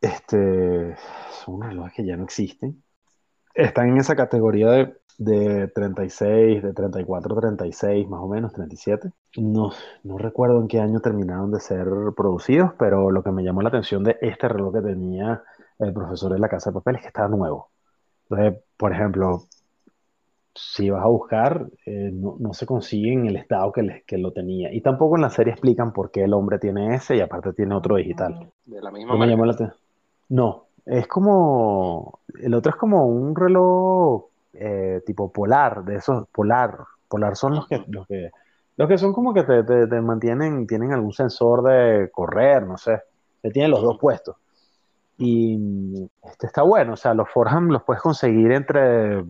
[0.00, 0.96] este,
[1.30, 2.83] son unos relojes que ya no existen.
[3.54, 9.10] Están en esa categoría de, de 36, de 34, 36, más o menos, 37.
[9.36, 9.70] No,
[10.02, 11.86] no recuerdo en qué año terminaron de ser
[12.16, 15.42] producidos, pero lo que me llamó la atención de este reloj que tenía
[15.78, 17.70] el profesor en la casa de papel es que estaba nuevo.
[18.28, 19.44] Entonces, por ejemplo,
[20.54, 24.32] si vas a buscar, eh, no, no, se consigue en el estado que, que, lo
[24.32, 24.72] tenía.
[24.72, 27.74] Y tampoco en la serie explican por qué el hombre tiene ese y aparte tiene
[27.74, 28.50] otro digital.
[28.64, 29.74] De la misma manera.
[30.28, 36.78] No, es como, el otro es como un reloj eh, tipo polar, de esos, polar.
[37.08, 38.30] Polar son los que, los que,
[38.76, 43.02] los que son como que te, te, mantienen, tienen algún sensor de correr, no sé,
[43.42, 44.36] que tienen los dos puestos.
[45.16, 49.24] Y este está bueno, o sea, los Forham los puedes conseguir entre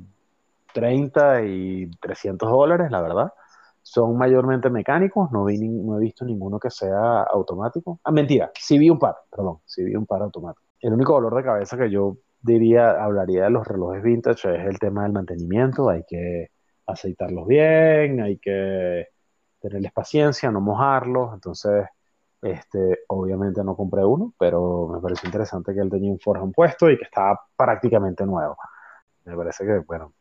[0.73, 3.33] 30 y 300 dólares, la verdad.
[3.83, 8.01] Son mayormente mecánicos, no, vi, no he visto ninguno que sea automático.
[8.03, 11.35] Ah, mentira, sí vi un par, perdón, sí vi un par automáticos el único dolor
[11.35, 15.88] de cabeza que yo diría, hablaría de los relojes vintage es el tema del mantenimiento.
[15.88, 16.49] Hay que
[16.87, 19.09] aceitarlos bien, hay que
[19.61, 21.33] tenerles paciencia, no mojarlos.
[21.33, 21.87] Entonces,
[22.42, 26.90] este, obviamente no compré uno, pero me pareció interesante que él tenía un Forham puesto
[26.90, 28.57] y que estaba prácticamente nuevo.
[29.25, 30.12] Me parece que, bueno,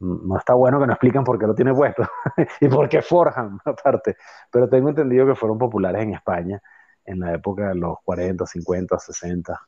[0.00, 2.02] no está bueno que no explican por qué lo tiene puesto
[2.60, 4.16] y por qué Forham, aparte.
[4.50, 6.60] Pero tengo entendido que fueron populares en España
[7.04, 9.60] en la época de los 40, 50, 60.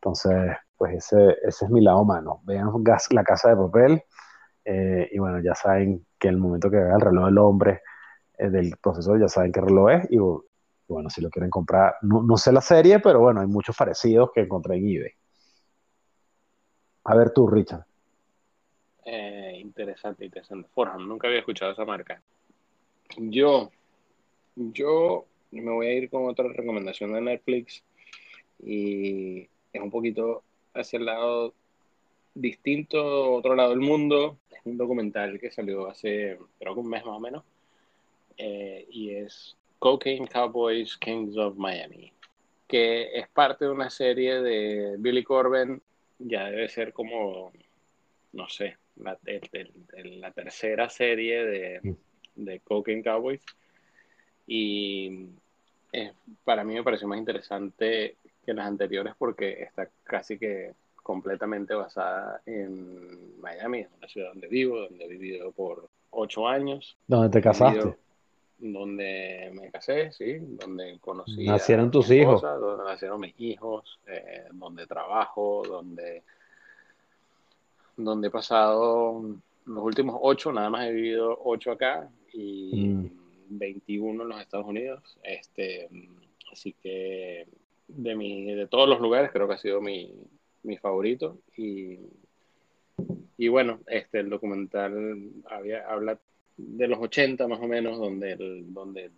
[0.00, 2.40] Entonces, pues ese, ese es mi lado humano.
[2.44, 2.70] Vean
[3.10, 4.02] la casa de papel
[4.64, 7.82] eh, y bueno, ya saben que el momento que vean el reloj del hombre
[8.38, 10.16] eh, del profesor, ya saben qué reloj es y,
[10.88, 14.40] bueno, si lo quieren comprar, no, sé la serie, pero bueno, hay muchos parecidos que
[14.40, 15.12] encontré en eBay.
[17.04, 17.84] A ver tú, Richard.
[19.04, 20.68] Eh, interesante, interesante.
[20.74, 22.22] Forham, nunca había escuchado esa marca.
[23.18, 23.70] Yo,
[24.56, 27.84] yo me voy a ir con otra recomendación de Netflix
[28.62, 30.42] y es un poquito
[30.74, 31.54] hacia el lado
[32.34, 34.38] distinto, otro lado del mundo.
[34.50, 37.44] Es un documental que salió hace, creo que un mes más o menos,
[38.36, 42.12] eh, y es Cocaine Cowboys Kings of Miami,
[42.68, 45.80] que es parte de una serie de Billy Corben,
[46.18, 47.52] ya debe ser como,
[48.32, 49.18] no sé, la,
[49.94, 51.96] la tercera serie de, mm.
[52.44, 53.44] de Cocaine Cowboys.
[54.46, 55.28] Y
[56.44, 62.40] para mí me pareció más interesante que las anteriores porque está casi que completamente basada
[62.46, 66.96] en Miami, una ciudad donde vivo, donde he vivido por ocho años.
[67.06, 67.96] ¿Dónde te casaste?
[68.60, 71.46] donde me casé, sí, donde conocí.
[71.46, 72.42] Nacieron tus hijos.
[72.42, 76.22] Donde nacieron mis hijos, eh, donde trabajo, donde,
[77.96, 79.22] donde he pasado
[79.64, 83.10] los últimos ocho, nada más he vivido ocho acá y
[83.48, 84.20] 21 mm.
[84.20, 85.18] en los Estados Unidos.
[85.22, 85.88] Este,
[86.52, 87.46] así que
[87.96, 90.12] de, mi, de todos los lugares, creo que ha sido mi,
[90.62, 91.38] mi favorito.
[91.56, 91.98] Y,
[93.36, 96.18] y bueno, este, el documental había, habla
[96.56, 99.10] de los 80 más o menos, donde, donde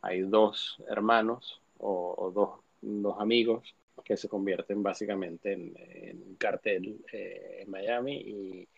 [0.00, 7.60] hay dos hermanos o, dos, dos, amigos que se convierten básicamente en, un cartel eh,
[7.60, 8.68] en Miami y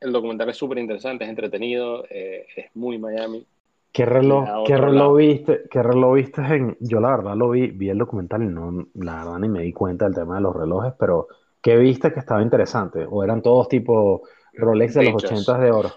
[0.00, 3.46] el documental es súper interesante, es entretenido, eh, es muy Miami.
[3.92, 5.62] ¿Qué reloj, ¿qué reloj viste?
[5.68, 6.76] ¿Qué reloj viste en?
[6.80, 9.72] Yo la verdad lo vi, vi el documental y no, la verdad ni me di
[9.72, 11.26] cuenta del tema de los relojes, pero
[11.60, 13.04] ¿qué viste que estaba interesante?
[13.08, 14.22] ¿O eran todos tipo
[14.54, 15.90] Rolex de los 80 de oro?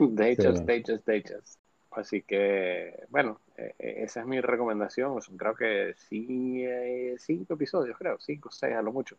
[0.00, 0.52] de hecho,
[1.00, 1.34] de hecho,
[1.92, 5.18] Así que, bueno, e, e, esa es mi recomendación.
[5.36, 6.64] creo que sí,
[7.18, 9.16] cinco episodios, creo, cinco, seis a lo mucho.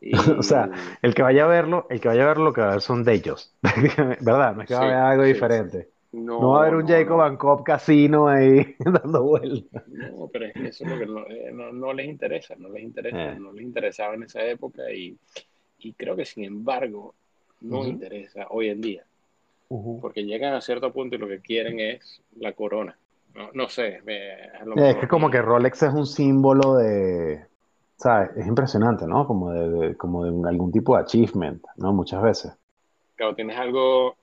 [0.38, 0.70] o sea,
[1.02, 2.80] el que vaya a verlo, el que vaya a verlo, lo que va a ver
[2.80, 3.54] son de ellos,
[4.20, 4.54] ¿verdad?
[4.54, 5.90] No es que va a ver algo diferente.
[6.12, 9.84] No, va a haber un Jacob Van Casino ahí dando vueltas.
[9.86, 13.32] No, pero es que eso es lo que no, eh, les interesa, no les interesa,
[13.32, 13.38] eh.
[13.38, 15.16] no les interesaba en esa época y,
[15.78, 17.14] y creo que sin embargo
[17.60, 19.04] no interesa hoy en día.
[20.00, 22.98] Porque llegan a cierto punto y lo que quieren es la corona.
[23.36, 24.00] No, no sé.
[24.76, 27.46] es, que como que Rolex es un símbolo de,
[27.94, 28.30] ¿sabes?
[28.36, 29.28] Es impresionante, ¿no?
[29.28, 31.92] Como de, como de algún tipo de achievement, ¿no?
[31.92, 32.52] Muchas veces.
[33.14, 34.16] Claro, ¿tienes algo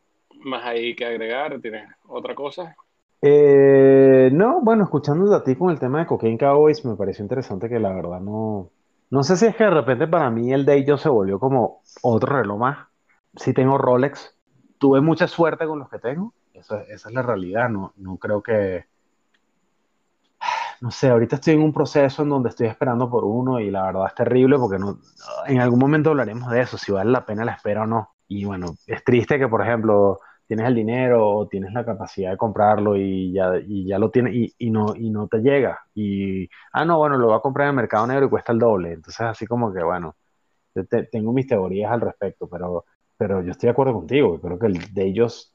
[0.43, 1.60] más ahí que agregar?
[1.62, 2.76] ¿Tienes otra cosa?
[3.21, 7.69] Eh, no, bueno, escuchándote a ti con el tema de Cocaine Cowboys, me pareció interesante
[7.69, 8.69] que la verdad no...
[9.10, 11.82] No sé si es que de repente para mí el de ellos se volvió como
[12.02, 12.88] otro reloj más.
[13.36, 14.36] Sí tengo Rolex,
[14.78, 18.41] tuve mucha suerte con los que tengo, esa, esa es la realidad, no, no creo
[18.43, 18.86] que
[20.82, 23.84] no sé, ahorita estoy en un proceso en donde estoy esperando por uno y la
[23.84, 25.00] verdad es terrible porque no,
[25.47, 28.12] en algún momento hablaremos de eso, si vale la pena la espera o no.
[28.28, 32.38] Y bueno, es triste que, por ejemplo, tienes el dinero o tienes la capacidad de
[32.38, 35.80] comprarlo y ya, y ya lo tienes y, y, no, y no te llega.
[35.94, 38.60] Y, ah, no, bueno, lo voy a comprar en el mercado negro y cuesta el
[38.60, 38.94] doble.
[38.94, 40.16] Entonces, así como que, bueno,
[41.12, 42.86] tengo mis teorías al respecto, pero,
[43.18, 44.40] pero yo estoy de acuerdo contigo.
[44.40, 45.54] Creo que el de ellos,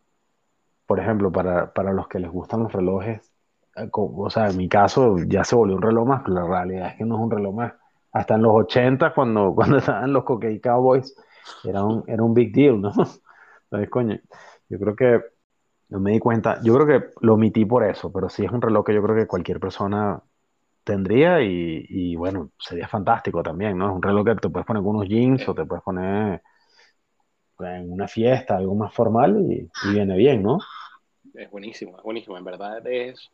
[0.87, 3.33] por ejemplo, para, para los que les gustan los relojes,
[3.76, 6.88] eh, o sea, en mi caso ya se volvió un reloj más, pero la realidad
[6.88, 7.72] es que no es un reloj más.
[8.12, 11.14] Hasta en los 80, cuando, cuando estaban los Cockey Cowboys,
[11.64, 12.90] era un, era un big deal, ¿no?
[13.64, 14.18] Entonces, coño,
[14.72, 15.20] yo creo que
[15.90, 18.62] no me di cuenta, yo creo que lo omití por eso, pero sí es un
[18.62, 20.22] reloj que yo creo que cualquier persona
[20.82, 23.90] tendría y, y bueno, sería fantástico también, ¿no?
[23.90, 26.42] Es un reloj que te puedes poner con unos jeans o te puedes poner
[27.61, 30.58] en una fiesta, algo más formal y, y viene bien, ¿no?
[31.35, 33.30] Es buenísimo, es buenísimo, en verdad es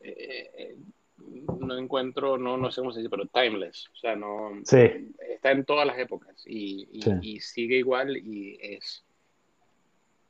[0.00, 0.76] eh, eh,
[1.18, 3.88] no encuentro, no, no sé cómo se dice, pero timeless.
[3.94, 4.52] O sea, no.
[4.60, 9.04] Está en todas las épocas y, sigue igual y es,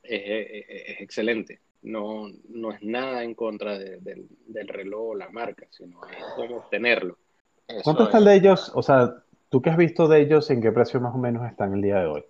[0.08, 1.60] es, excelente.
[1.82, 4.28] No, no es nada en contra del,
[4.68, 7.16] reloj o la marca, sino es cómo obtenerlo.
[7.84, 8.72] ¿Cuánto está el de ellos?
[8.74, 9.14] O sea,
[9.48, 10.50] ¿tú qué has visto de ellos?
[10.50, 12.24] ¿En qué precio más o menos están el día de hoy?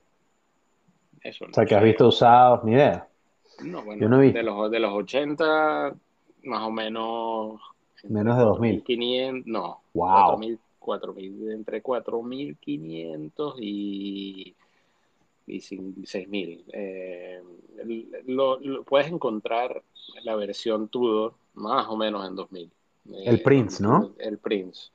[1.22, 3.06] Eso o sea, que has visto usados, ni idea.
[3.64, 5.94] No, bueno, De, los, de los 80
[6.44, 7.60] más o menos.
[8.04, 8.82] Menos de 2.000.
[8.84, 9.80] 500, no.
[9.94, 10.40] Wow.
[10.86, 14.54] 4.000, entre 4.500 y,
[15.46, 16.64] y 6.000.
[16.72, 17.42] Eh,
[18.26, 19.82] lo, puedes encontrar
[20.24, 22.70] la versión Tudor más o menos en 2.000.
[23.24, 24.14] el Prince, ¿no?
[24.18, 24.90] El Prince.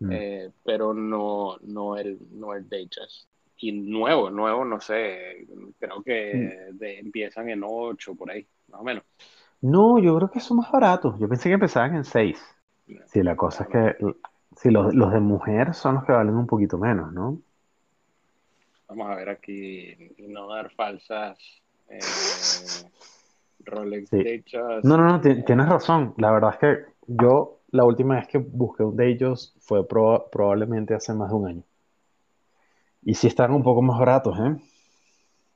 [0.00, 0.12] Mm.
[0.12, 3.26] Eh, pero no, no el, no el Datejust.
[3.60, 5.46] Y nuevo, nuevo, no sé,
[5.80, 6.84] creo que mm.
[6.84, 9.02] empiezan en 8 por ahí, más o menos.
[9.60, 11.18] No, yo creo que son más baratos.
[11.18, 12.38] Yo pensé que empezaban en 6.
[13.06, 13.96] Sí, la cosa es que
[14.56, 17.40] sí, los, de mujer son los que valen un poquito menos, ¿no?
[18.88, 21.38] Vamos a ver aquí, no dar falsas
[21.88, 21.98] eh,
[23.60, 24.84] Rolex de hechas.
[24.84, 26.14] No, no, no, tienes razón.
[26.16, 30.94] La verdad es que yo la última vez que busqué un de ellos fue probablemente
[30.94, 31.62] hace más de un año.
[33.02, 34.56] Y sí están un poco más baratos, ¿eh?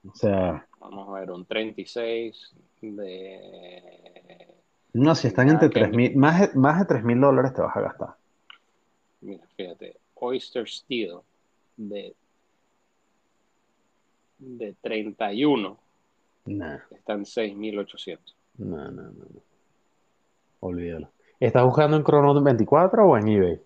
[0.08, 0.66] O sea...
[0.80, 4.48] Vamos a ver, un 36, de...
[4.94, 8.14] No, si están entre 3 más, más de 3 mil dólares te vas a gastar.
[9.22, 11.20] Mira, fíjate, Oyster Steel
[11.76, 12.14] de,
[14.42, 15.78] de 31
[16.46, 16.78] nah.
[16.90, 18.18] están 6.800.
[18.58, 19.40] No, no, no, no.
[20.60, 21.08] Olvídalo.
[21.40, 23.60] ¿Estás buscando en Chrono 24 o en eBay?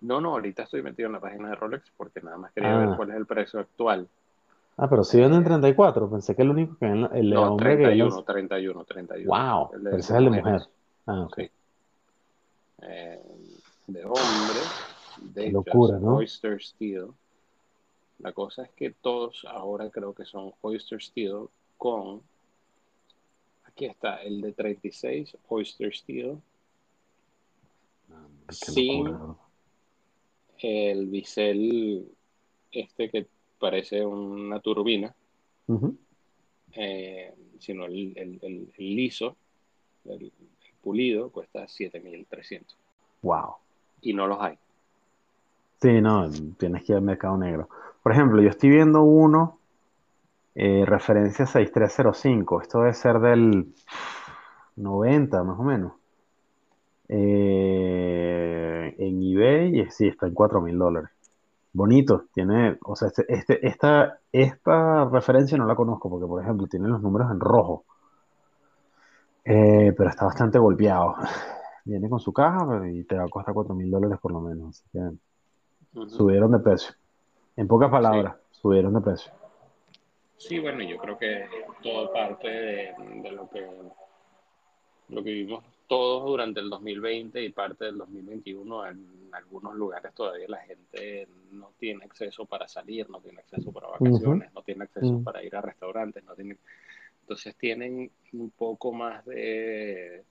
[0.00, 2.88] No, no, ahorita estoy metido en la página de Rolex porque nada más quería ver
[2.90, 2.96] ah.
[2.96, 4.08] cuál es el precio actual.
[4.76, 8.16] Ah, pero si venden 34, pensé que el único que el, el no, hombre 31,
[8.16, 9.28] que 31, 31.
[9.28, 10.60] Wow, pero ese es el de mujer.
[11.06, 11.38] Ah, ok.
[12.82, 13.22] Eh,
[13.88, 14.60] de hombre,
[15.20, 16.16] de locura, ¿no?
[16.16, 17.08] Oyster Steel.
[18.18, 22.22] La cosa es que todos ahora creo que son Oyster Steel con.
[23.64, 26.38] Aquí está, el de 36, Oyster Steel.
[28.50, 29.06] sin
[30.58, 32.08] el bisel
[32.72, 33.26] este que
[33.58, 35.14] parece una turbina.
[36.72, 38.38] Eh, sino el, el,
[38.76, 39.36] el liso,
[40.04, 40.32] el,
[40.82, 42.62] pulido, cuesta 7.300.
[43.22, 43.54] Wow.
[44.02, 44.56] Y no los hay.
[45.80, 47.68] Sí, no, tienes que ir al mercado negro.
[48.08, 49.58] Por ejemplo, yo estoy viendo uno,
[50.54, 53.74] eh, referencia 6305, esto debe ser del
[54.76, 55.92] 90 más o menos.
[57.06, 61.10] Eh, en eBay, y sí, está en 4 mil dólares.
[61.74, 66.66] Bonito, tiene, o sea, este, este, esta, esta referencia no la conozco porque, por ejemplo,
[66.66, 67.84] tiene los números en rojo,
[69.44, 71.14] Eh, pero está bastante golpeado.
[71.84, 74.80] Viene con su caja y te va a costar 4 mil dólares por lo menos.
[74.80, 76.94] Así que subieron de precio.
[77.58, 79.32] En pocas palabras, subieron de precio.
[80.36, 81.44] Sí, bueno, yo creo que
[81.82, 83.66] todo parte de, de lo que
[85.08, 88.86] lo que vivimos todos durante el 2020 y parte del 2021.
[88.86, 93.88] En algunos lugares todavía la gente no tiene acceso para salir, no tiene acceso para
[93.88, 95.24] vacaciones, no tiene acceso Mm.
[95.24, 96.56] para ir a restaurantes, no tiene...
[97.22, 100.22] Entonces tienen un poco más de,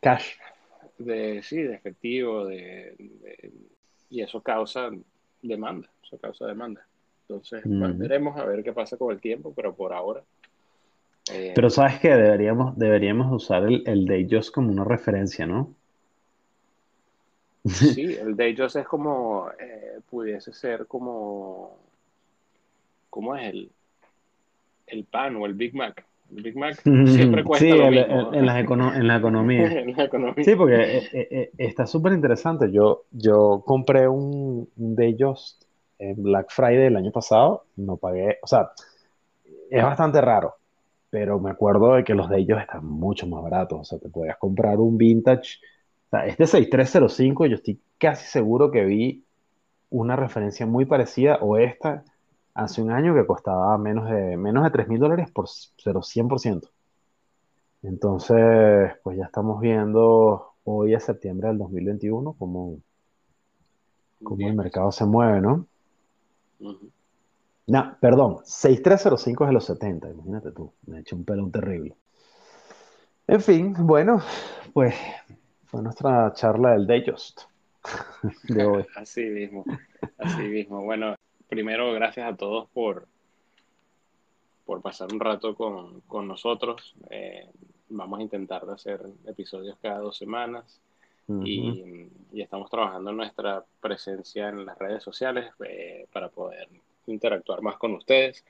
[0.00, 0.34] Cash.
[0.98, 3.52] de sí, de efectivo, de, de-
[4.10, 4.90] y eso causa
[5.42, 6.86] demanda, eso causa demanda.
[7.28, 7.78] Entonces, Mm.
[7.78, 10.22] bueno, veremos a ver qué pasa con el tiempo, pero por ahora.
[11.32, 15.74] eh, Pero sabes que deberíamos, deberíamos usar el, el Day Just como una referencia, ¿no?
[17.64, 21.76] Sí, el de ellos es como, eh, pudiese ser como,
[23.10, 23.70] ¿cómo es el,
[24.86, 26.04] el pan o el Big Mac?
[26.36, 28.28] El Big Mac siempre cuesta Sí, lo en, mismo.
[28.32, 29.66] en- en la, econo- en la economía.
[29.80, 30.44] En la economía.
[30.44, 32.70] Sí, porque eh, eh, eh, está súper interesante.
[32.70, 35.64] Yo, yo compré un, Day Just
[35.98, 37.64] en Black Friday el año pasado.
[37.76, 38.70] No pagué, o sea,
[39.70, 40.54] es bastante raro,
[41.10, 43.80] pero me acuerdo de que los de ellos están mucho más baratos.
[43.80, 45.58] O sea, te podías comprar un vintage.
[46.06, 49.24] O sea, este 6305, yo estoy casi seguro que vi
[49.90, 52.04] una referencia muy parecida o esta
[52.58, 55.46] hace un año que costaba menos de, menos de 3 mil dólares por
[55.84, 56.68] pero 100%.
[57.82, 62.80] Entonces, pues ya estamos viendo hoy a septiembre del 2021 cómo,
[64.24, 65.66] cómo el mercado se mueve, ¿no?
[67.68, 71.94] No, perdón, 6305 es de los 70, imagínate tú, me he hecho un pelón terrible.
[73.28, 74.20] En fin, bueno,
[74.72, 74.96] pues
[75.66, 77.42] fue nuestra charla del Day Just
[78.48, 78.86] de hoy.
[78.96, 79.64] Así mismo,
[80.18, 80.82] así mismo.
[80.82, 81.14] Bueno,
[81.48, 83.06] primero, gracias a todos por,
[84.64, 86.94] por pasar un rato con, con nosotros.
[87.10, 87.48] Eh,
[87.88, 90.80] vamos a intentar de hacer episodios cada dos semanas.
[91.44, 96.70] Y, y estamos trabajando en nuestra presencia en las redes sociales eh, para poder
[97.06, 98.46] interactuar más con ustedes.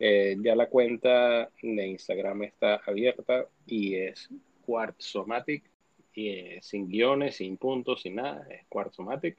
[0.00, 4.28] Eh, ya la cuenta de Instagram está abierta y es
[4.64, 5.70] Quartzomatic,
[6.14, 9.36] y, eh, sin guiones, sin puntos, sin nada, es Quartzomatic.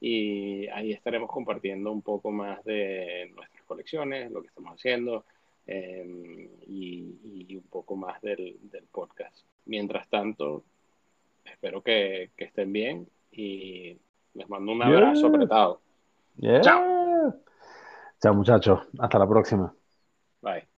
[0.00, 5.24] Y ahí estaremos compartiendo un poco más de nuestras colecciones, lo que estamos haciendo
[5.66, 9.36] eh, y, y un poco más del, del podcast.
[9.66, 10.62] Mientras tanto,
[11.44, 13.98] espero que, que estén bien y
[14.34, 15.28] les mando un abrazo Yeah.
[15.28, 15.80] apretado.
[16.36, 16.60] Yeah.
[16.60, 17.34] Chao.
[18.22, 18.80] Chao, muchachos.
[18.98, 19.74] Hasta la próxima.
[20.42, 20.77] Bye.